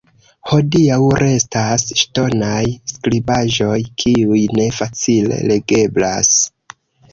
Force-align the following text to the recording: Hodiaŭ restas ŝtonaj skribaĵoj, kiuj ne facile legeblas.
Hodiaŭ 0.51 0.95
restas 1.23 1.85
ŝtonaj 2.03 2.63
skribaĵoj, 2.93 3.77
kiuj 4.05 4.43
ne 4.61 4.67
facile 4.81 5.41
legeblas. 5.55 6.35